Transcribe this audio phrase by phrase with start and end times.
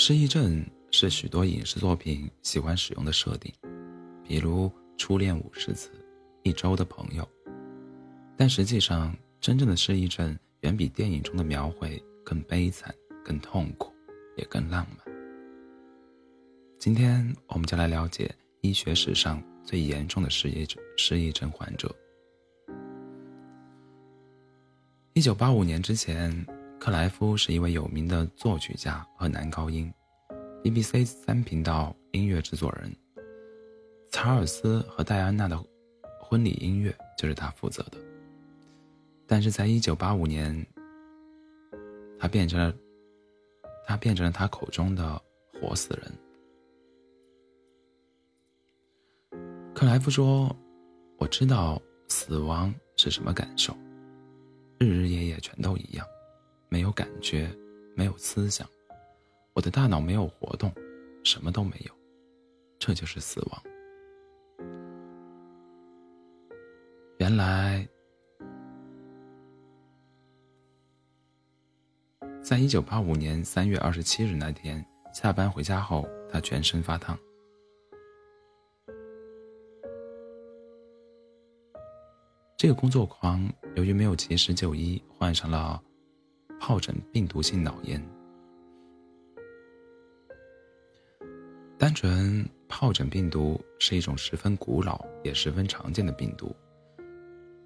[0.00, 3.52] 失忆症是许多影视作品喜欢使用的设定，
[4.22, 5.90] 比如初恋五十次、
[6.44, 7.28] 一周的朋友。
[8.36, 13.92] 但实际上，真正的失忆症远比电影中的描绘更悲惨、更痛苦，
[14.36, 15.14] 也更浪漫。
[16.78, 21.92] 今天，我们就来了解医学史上最严重的失忆症失忆症患者。
[25.12, 26.46] 一九八五年之前，
[26.88, 29.92] 克莱夫是一位有名的作曲家和男高音
[30.64, 32.90] ，BBC 三频道音乐制作人。
[34.10, 35.62] 查尔斯和戴安娜的
[36.18, 37.98] 婚礼音乐就是他负责的。
[39.26, 40.66] 但是在一九八五年，
[42.18, 42.74] 他变成了，
[43.86, 45.20] 他变成了他口中的
[45.60, 46.10] 活死人。
[49.74, 50.56] 克莱夫说
[51.20, 53.76] ：“我知道死亡是什么感受。”
[54.80, 56.06] 日日夜夜全都一样，
[56.68, 57.50] 没有感觉，
[57.94, 58.68] 没有思想，
[59.54, 60.72] 我的大脑没有活动，
[61.24, 61.92] 什么都没有，
[62.78, 63.62] 这就是死亡。
[67.18, 67.88] 原来，
[72.42, 77.18] 在一九八五年三月二十七日那天下班回家后，他全身发烫。
[82.56, 85.82] 这个工作狂由于没有及时就医，患上了
[86.60, 88.02] 疱疹病毒性脑炎。
[91.78, 96.54] 单纯疱疹病毒是一种十分古老也十分常见的病毒。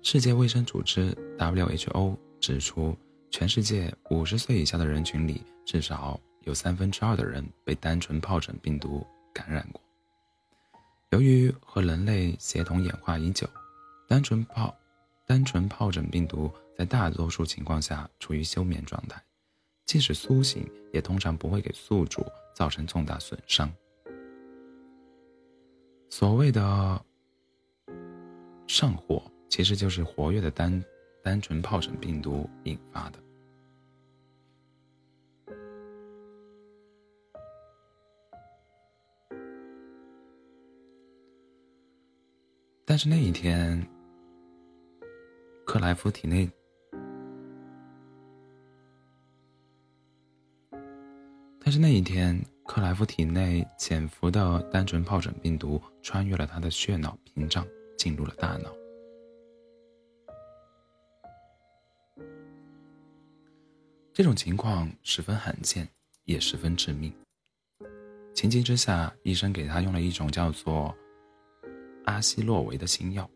[0.03, 2.97] 世界卫生组织 （WHO） 指出，
[3.31, 9.81] 全世界五十岁以下的人群里，至少有三分之二的人被单纯疱疹病毒感染过。
[11.11, 13.49] 由于和人类协同演化已久，
[14.09, 14.73] 单纯疱
[15.27, 19.23] 单纯疱疹病毒在大多数情况下处于休眠状态，
[19.85, 23.73] 即使苏醒，也通常不会给宿主造成重大损伤。
[26.11, 27.05] 所谓的
[28.67, 30.85] 上火，其实就是活跃的单
[31.23, 33.19] 单纯疱疹病毒引发的。
[42.85, 43.87] 但是那一天。
[45.65, 46.51] 克莱夫体内，
[51.73, 57.67] 是那一天，克莱夫体内潜伏的单纯疱疹病毒穿越了他的血脑屏障，
[57.97, 58.71] 进入了大脑。
[64.13, 65.89] 这种情况十分罕见，
[66.25, 67.11] 也十分致命。
[68.35, 70.95] 情急之下，医生给他用了一种叫做
[72.05, 73.27] 阿西洛韦的新药。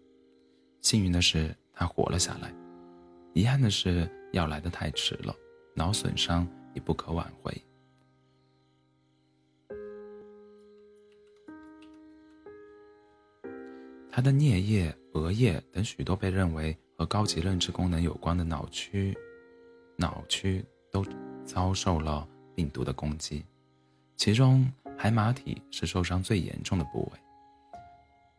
[0.83, 1.57] 幸运的是。
[1.79, 2.51] 他活了下来，
[3.35, 5.37] 遗憾的是，药来的太迟了，
[5.75, 7.53] 脑损伤已不可挽回。
[14.17, 19.15] 他的颞叶、额叶等许多被认为和高级认知功能有关的脑区，
[19.95, 21.05] 脑区都
[21.45, 23.45] 遭受了病毒的攻击，
[24.17, 24.67] 其中
[24.97, 27.21] 海马体是受伤最严重的部位。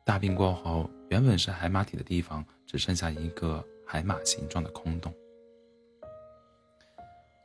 [0.03, 2.43] 大病过后，原本是海马体的地方。
[2.65, 5.13] 只剩下一个海马形状的空洞。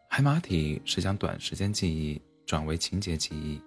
[0.09, 3.61] 海马体是将短时间记忆转为情节记忆，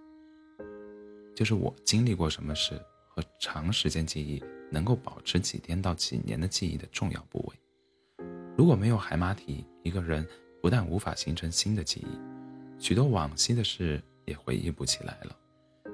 [1.35, 2.73] 就是我经历过什么事
[3.07, 8.25] 和长时间记忆能够保持几天到几年的记忆的重要部位。
[8.57, 10.27] 如果没有海马体，一个人
[10.61, 15.35] 不但无法形成新的记忆，许多往昔的事也回忆不起来了，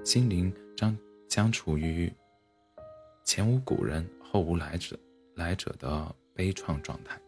[0.03, 2.11] 心灵将将处于
[3.23, 4.97] 前无古人后无来者。
[5.35, 7.19] 来者的悲怆状态。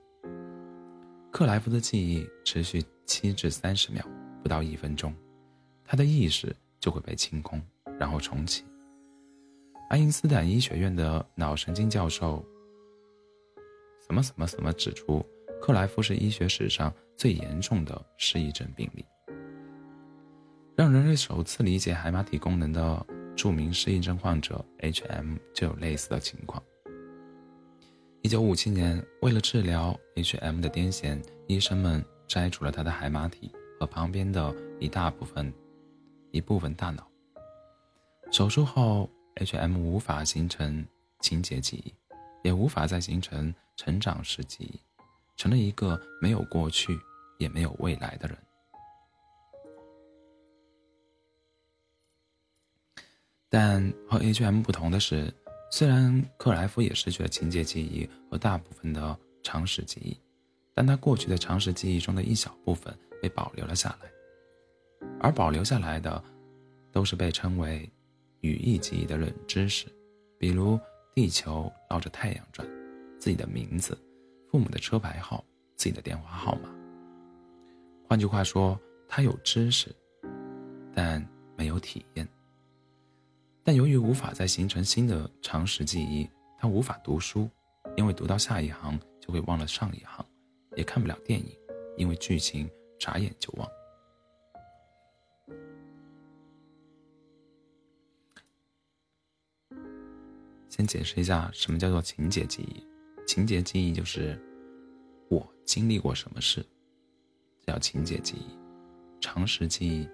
[1.31, 4.05] 克莱夫的记忆持续七至三十秒，
[4.43, 5.15] 不到一分钟，
[5.85, 7.61] 他的意识就会被清空，
[7.97, 8.65] 然后重启。
[9.93, 12.43] 爱因斯坦医学院的脑神经教授
[14.07, 15.23] 什么什么什么指出，
[15.61, 19.05] 克莱夫是医学史上最严重的失忆症病例。
[20.75, 25.35] 让人类首次理解海马体功能的著名失忆症患者 H.M.
[25.53, 26.59] 就有类似的情况。
[28.23, 30.59] 一九五七年，为了治疗 H.M.
[30.59, 35.53] 的癫痫，医生们摘除了他的海马体和旁边的一大部分
[36.31, 37.07] 一部分大脑。
[38.31, 39.77] 手术后，H.M.
[39.77, 40.85] 无法形成
[41.19, 41.93] 情节记忆，
[42.43, 44.79] 也无法再形成成长时记忆，
[45.35, 46.99] 成了一个没有过去
[47.37, 48.37] 也没有未来的人。
[53.49, 54.61] 但和 H.M.
[54.61, 55.33] 不同的是。
[55.75, 60.15] 虽然克莱夫也失去了情节记忆和大部分的常识记忆，
[60.71, 65.07] 但他过去的常识记忆中的一小部分被保留了下来。
[65.19, 66.23] 而保留下来的，
[66.91, 67.89] 都是被称为
[68.43, 69.85] 语义记忆的冷知识，
[70.37, 70.77] 比如
[71.15, 72.67] 地球绕着太阳转，
[73.17, 73.97] 自己的名字，
[74.51, 75.41] 父母的车牌号，
[75.77, 76.69] 自己的电话号码。
[78.05, 79.95] 换句话说，他有知识，
[80.93, 81.25] 但
[81.55, 82.27] 没有体验。
[83.63, 86.29] 但由于无法再形成新的常识记忆，
[86.59, 87.49] 他无法读书，
[87.95, 90.21] 因为读到下一行就会忘了上一行；
[90.75, 91.57] 也看不了电影，
[91.95, 92.69] 因为剧情
[92.99, 93.65] 眨眼就忘。
[100.75, 102.83] 先解释一下什么叫做情节记忆。
[103.27, 104.41] 情节记忆就是
[105.29, 106.65] 我经历过什么事，
[107.67, 108.57] 叫情节记忆。
[109.21, 110.09] 常识记忆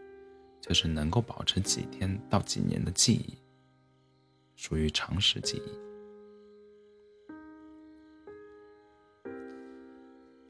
[0.59, 3.38] 就是能够保持几天到几年的记忆，
[4.57, 5.71] 属于常识记忆。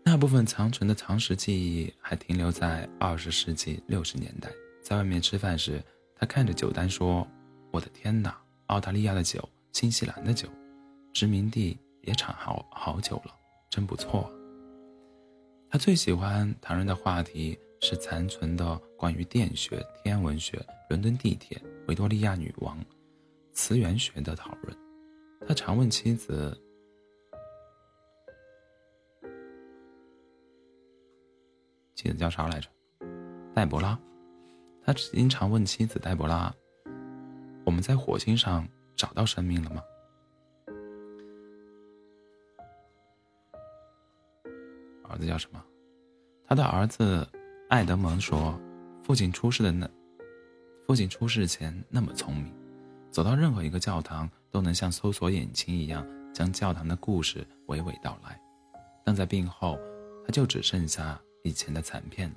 [0.03, 4.51] 那部分残存的常识记忆还停留在二十世纪六十年代，
[4.81, 5.79] 在外面吃饭时，
[6.15, 7.27] 他看着酒单说
[7.71, 8.35] ：“我的天哪，
[8.65, 10.47] 澳大利亚的酒。”新西兰的酒，
[11.13, 13.35] 殖民地也产好好久了，
[13.69, 14.29] 真不错。
[15.69, 22.83] 他最喜欢谈论的话题是残存的关于电学、天文学、伦敦地铁、维多利亚女王、
[23.53, 24.75] 磁源学的讨论。
[25.47, 26.59] 他常问妻子
[31.95, 32.67] ：“妻子叫啥来着？
[33.53, 33.97] 黛博拉。”
[34.83, 36.53] 他经常问妻子黛博拉
[37.63, 38.67] ：“我们在火星上。”
[38.99, 39.81] 找到生命了吗？
[45.07, 45.63] 儿子叫什么？
[46.45, 47.25] 他的儿子
[47.69, 48.59] 艾德蒙说
[49.01, 49.89] ：“父亲出事的那，
[50.85, 52.53] 父亲出事前那么聪明，
[53.09, 58.37] 走到任何一个教堂都能像搜索引擎一样将教堂的故事娓娓道来。
[59.05, 59.79] 但在病后，
[60.25, 62.35] 他就只剩下以前的残片了。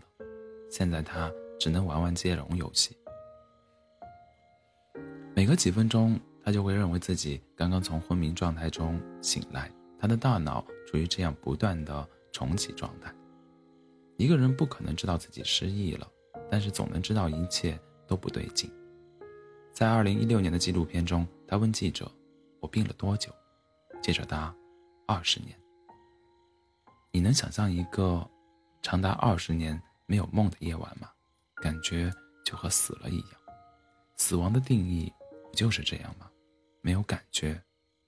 [0.71, 1.29] 现在他
[1.59, 2.97] 只能玩玩接龙游戏，
[5.35, 13.15] 每隔几分钟。”他就会认为自己刚刚从昏迷状态中醒来，他的大脑处于这样不断的重启状态。
[14.17, 16.07] 一个人不可能知道自己失忆了，
[16.51, 18.71] 但是总能知道一切都不对劲。
[19.73, 22.11] 在二零一六年的纪录片中，他问记者
[22.61, 23.33] ：“我病了多久？”
[24.03, 24.55] 记者答
[25.07, 25.59] ：“二十年。”
[27.11, 28.29] 你能想象一个
[28.83, 31.09] 长达二十年没有梦的夜晚吗？
[31.57, 32.13] 感觉
[32.45, 33.31] 就和死了一样。
[34.17, 35.13] 死亡的定义
[35.51, 36.29] 不就是这样吗？
[36.83, 37.59] 没有感觉，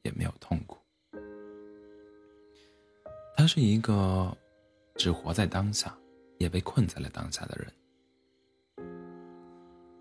[0.02, 0.78] 也没有痛苦。
[3.36, 4.36] 他是一个
[4.96, 5.96] 只活在当下，
[6.38, 7.72] 也被困在了当下的人。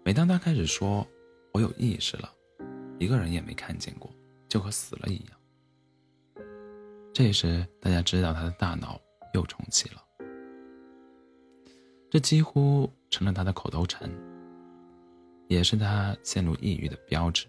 [0.03, 1.07] 每当他开始说
[1.53, 2.33] “我有意识了”，
[2.99, 4.11] 一个人也没看见过，
[4.49, 5.39] 就和死了一样。
[7.13, 8.99] 这时，大家知道他的大脑
[9.33, 10.03] 又重启了。
[12.09, 14.09] 这几乎成了他的口头禅，
[15.47, 17.47] 也是他陷入抑郁的标志。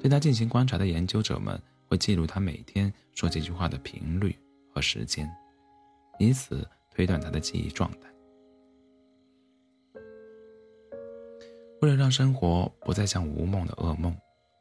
[0.00, 4.36] 对他进行观察的研究者们会记录他每天说这句话的频率
[4.72, 5.28] 和时间，
[6.18, 8.08] 以此推断他的记忆状态。
[11.82, 14.16] 为了让生活不再像无梦的噩梦，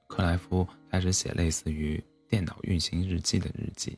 [0.08, 3.98] 克莱夫开始写类似于电脑运行日记的日记、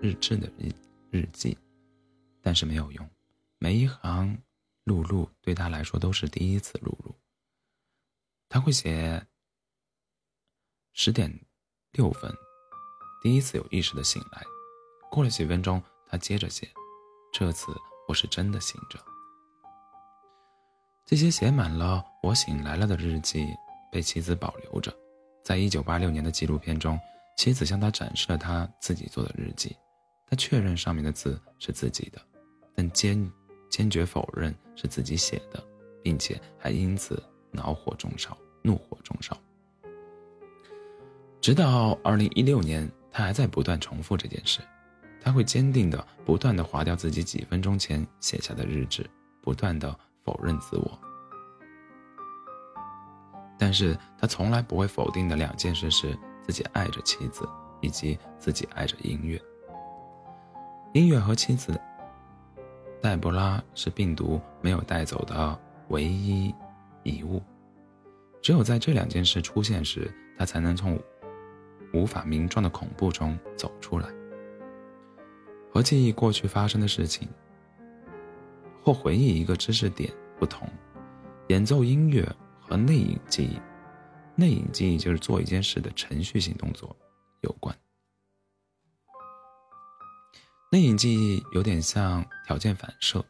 [0.00, 0.70] 日志的日
[1.10, 1.56] 日记，
[2.42, 3.10] 但是没有用，
[3.58, 4.36] 每一行
[4.84, 7.14] 录入对他来说都是第一次录入。
[8.48, 9.26] 他会写。
[11.00, 11.32] 十点
[11.92, 12.28] 六分，
[13.22, 14.42] 第一次有意识的醒来。
[15.08, 16.68] 过了几分钟，他接着写。
[17.32, 17.70] 这次
[18.08, 18.98] 我是真的醒着。
[21.06, 23.46] 这些写满了“我醒来了”的日记
[23.92, 24.92] 被妻子保留着。
[25.44, 26.98] 在一九八六年的纪录片中，
[27.36, 29.76] 妻子向他展示了他自己做的日记。
[30.26, 32.20] 他确认上面的字是自己的，
[32.74, 33.32] 但坚
[33.70, 35.64] 坚决否认是自己写的，
[36.02, 39.40] 并且还因此恼火中烧，怒火中烧。
[41.48, 44.60] 直到二零一六年，他还在不断重复这件事。
[45.18, 49.08] 他会坚定的、不断的划掉自己几分钟前写下的日志，
[49.40, 51.00] 不断的否认自我。
[53.58, 57.48] 但是他从来不会否定的两件事是自己爱着妻子，
[57.80, 59.40] 以及自己爱着音乐。
[60.92, 61.80] 音乐和妻子
[63.00, 66.54] 黛博拉是病毒没有带走的唯一
[67.04, 67.42] 遗物。
[68.42, 71.00] 只有在这两件事出现时，他才能从。
[71.92, 74.08] 无法名状的恐怖中走出来，
[75.72, 77.28] 和记忆过去发生的事情，
[78.82, 80.68] 或回忆一个知识点不同，
[81.48, 82.26] 演奏音乐
[82.60, 83.60] 和内隐记忆，
[84.34, 86.94] 内隐记忆就是做一件事的程序性动作
[87.40, 87.74] 有关。
[90.70, 93.24] 内隐记忆有点像条件反射，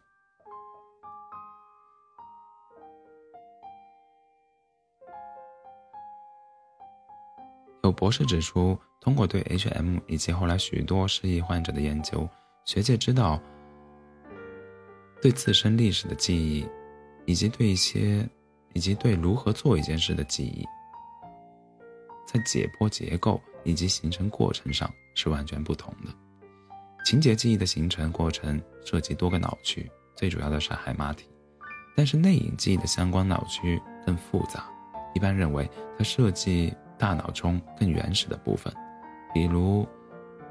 [7.88, 12.28] 有博士指出，通过对 H.M 以及后来许多失忆患者的研究，
[12.66, 13.40] 学界知道，
[15.22, 16.68] 对自身历史的记忆，
[17.24, 18.28] 以及对一些，
[18.74, 20.66] 以及对如何做一件事的记忆，
[22.26, 26.12] 在解剖结构以及形成过程上是完全不同的。
[27.06, 31.26] 情节记忆的形成过程涉及多个脑区，最主要的是海马体，
[31.96, 34.68] 但是内隐记忆的相关脑区更复杂。
[35.14, 35.66] 一般认为，
[35.96, 38.72] 它涉及大脑中更原始的部分，
[39.32, 39.86] 比如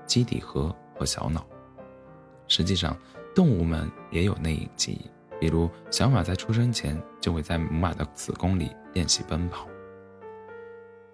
[0.05, 1.45] 基底核和小脑。
[2.47, 2.97] 实际上，
[3.35, 9.67] 动物们也有内隐记忆，比如小马在出生前就会在母马的子宫里练习奔跑。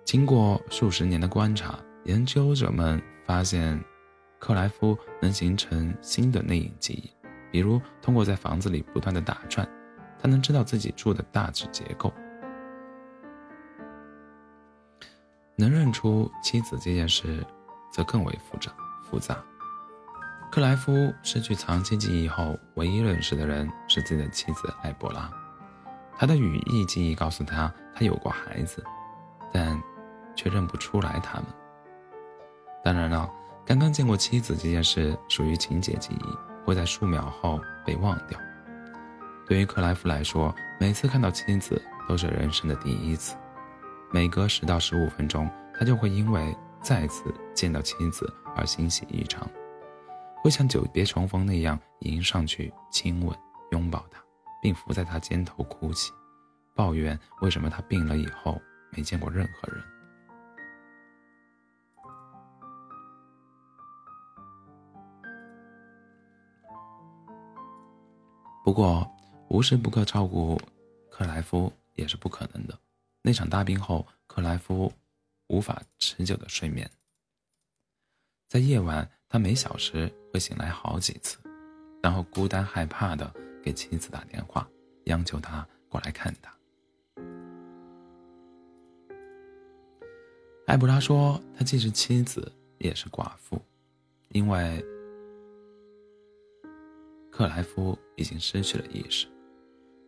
[0.06, 3.84] 经过数十年的观察，研究者们发现，
[4.38, 7.10] 克莱夫能形成新的内隐记忆，
[7.52, 9.68] 比如通过在房子里不断的打转，
[10.22, 12.14] 他能知道自己住的大致结构。
[15.56, 17.46] 能认出妻子这件事，
[17.92, 18.72] 则更为复杂。
[19.04, 19.38] 复杂。
[20.52, 25.30] 克莱夫失去长期记忆后，唯一认识的人是自己的妻子艾博拉。
[26.16, 28.84] 他的语义记忆告诉他，他有过孩子，
[29.52, 29.82] 但
[30.36, 31.46] 却认不出来他们。
[32.84, 33.30] 当然了，
[33.66, 38.40] 刚刚见过妻子这件事属于情节记忆，会在数秒后被忘掉。
[39.48, 43.36] 对于克莱夫来说，每次看到妻子都是人生的第一次。
[44.14, 49.50] 每隔十到十五分钟，他就会因为再次见到妻子而欣喜异常，
[50.44, 53.36] 会像久别重逢那样迎上去亲吻、
[53.72, 54.24] 拥抱她，
[54.62, 56.14] 并伏在她肩头哭泣，
[56.76, 59.84] 抱怨为什么他病了以后没见过任何人。
[68.64, 69.12] 不过，
[69.50, 70.56] 无时不刻照顾
[71.10, 72.78] 克莱夫也是不可能的。
[73.26, 74.92] 那场大病后，克莱夫
[75.48, 76.90] 无法持久的睡眠。
[78.50, 81.38] 在夜晚，他每小时会醒来好几次，
[82.04, 84.70] 然后孤单害怕的给妻子打电话，
[85.06, 86.54] 央求他过来看他。
[90.68, 93.58] 艾布拉说，他既是妻子，也是寡妇，
[94.32, 94.84] 因为
[97.32, 99.28] 克莱夫已经失去了意识。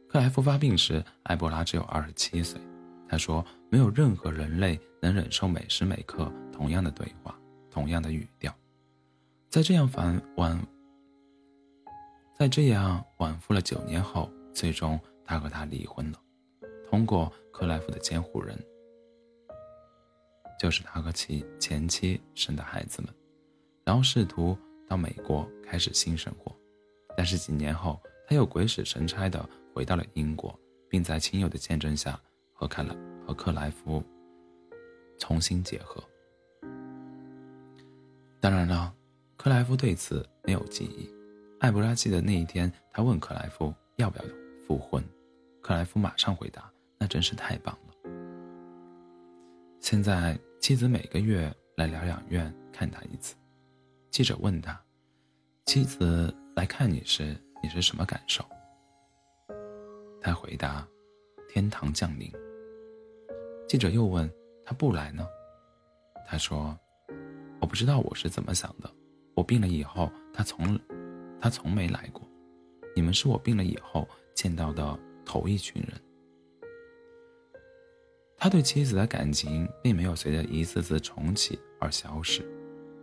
[0.10, 2.60] 克莱夫发病时，艾博拉只有二十七岁。
[3.08, 8.54] 他说：“没有任何人类能忍受每时每刻同样的对话，同样的语调。
[9.50, 10.60] 在这样反往，
[12.38, 16.20] 在这样反复了九年后，最终他和她离婚了。
[16.90, 18.58] 通过克莱夫的监护人，
[20.60, 23.14] 就是他和其前妻生的孩子们，
[23.84, 24.58] 然后试图
[24.88, 26.54] 到美国开始新生活。
[27.16, 30.58] 但是几年后，他又鬼使神差地回到了英国，
[30.90, 32.20] 并在亲友的见证下。”
[32.56, 32.96] 和克莱
[33.28, 34.04] 和克莱夫
[35.20, 36.04] 重新结合。
[38.40, 38.92] 当然了，
[39.38, 41.14] 克莱夫对此没有记忆。
[41.60, 44.26] 艾博拉记得那一天，他问克莱夫要不要
[44.66, 45.04] 复婚，
[45.62, 48.12] 克莱夫马上回答：“那真是太棒了。”
[49.82, 53.36] 现在妻子每个月来疗养院看他一次。
[54.12, 54.80] 记者问他
[55.66, 58.46] ：“妻子来看你时，你是什么感受？”
[60.22, 60.88] 他回答
[61.50, 62.32] ：“天堂降临。”
[63.68, 64.32] 记者又问
[64.64, 65.28] ：“他不来呢？”
[66.28, 66.78] 他说
[67.60, 68.90] ：“我不知道我是怎么想的。
[69.34, 70.80] 我病了以后，他从，
[71.42, 72.22] 他从没来过。
[72.96, 76.00] 你们是我病了以后见到的头一群人。”
[78.38, 82.46] 他对妻子的感情并没有随着一次次重启而消失。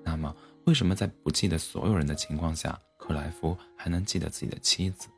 [0.05, 0.35] 那么，
[0.67, 5.09] 为什么在不记得所有人的情况下，克莱夫还能记得自己的妻子？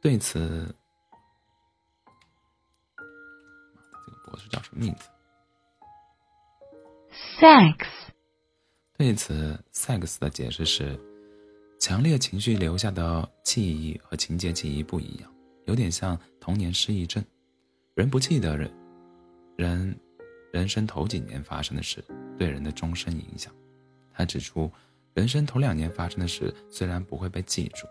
[0.00, 0.74] 对此。
[4.32, 5.08] 我是叫什么名字
[7.38, 7.86] ？Sex。
[8.96, 10.98] 对此，sex 的解释是：
[11.78, 15.30] 强烈情绪留下的记忆和情节记忆不一样，
[15.66, 17.22] 有点像童年失忆症。
[17.94, 18.72] 人不记得人，
[19.58, 20.00] 人
[20.50, 22.02] 人生头几年发生的事，
[22.38, 23.54] 对人的终身影响。
[24.14, 24.70] 他指出，
[25.12, 27.86] 人生头两年发生的事虽然不会被记住，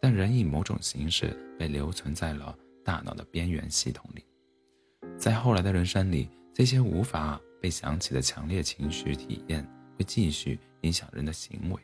[0.00, 4.24] 但仍以某种形式被留存在了大脑的边缘系统里。
[5.24, 9.66] 在后来的人生里，这些无法被想起的强烈情绪体验
[9.96, 11.80] 会继续影响人的行为。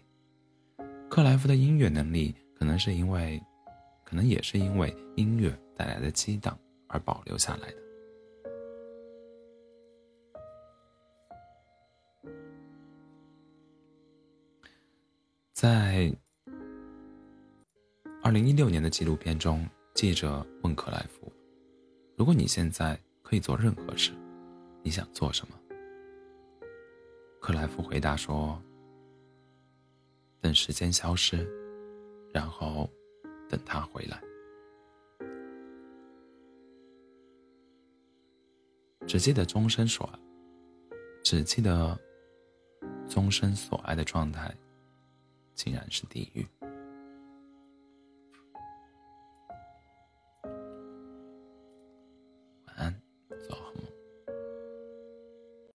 [1.08, 3.42] 克莱夫的音乐能力可能是因为，
[4.04, 6.54] 可能也是因为音乐带来的激荡
[6.86, 7.76] 而保留下来的。
[15.54, 16.14] 在
[18.22, 21.32] 二零一六年的纪录片中，记者问克莱夫
[22.18, 24.10] ：“如果你现在……”可以做任何事，
[24.82, 25.54] 你想做什么？
[27.40, 28.60] 克莱夫回答说
[30.42, 31.48] ：“等时间消失，
[32.34, 32.90] 然后
[33.48, 34.20] 等他回来。”
[39.06, 40.18] 只记得终身所爱，
[41.22, 41.96] 只记得
[43.08, 44.52] 终身所爱的状态，
[45.54, 46.44] 竟然是地狱。